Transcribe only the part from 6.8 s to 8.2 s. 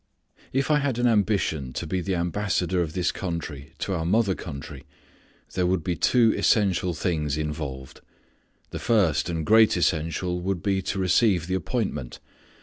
things involved.